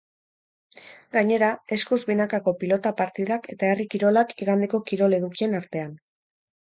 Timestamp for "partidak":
3.03-3.47